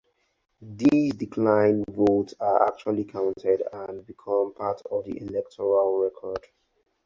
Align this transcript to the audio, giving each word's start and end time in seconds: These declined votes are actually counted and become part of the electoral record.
These 0.63 1.13
declined 1.13 1.85
votes 1.89 2.33
are 2.39 2.65
actually 2.67 3.03
counted 3.03 3.61
and 3.71 4.03
become 4.03 4.51
part 4.55 4.81
of 4.89 5.05
the 5.05 5.15
electoral 5.21 5.99
record. 5.99 6.43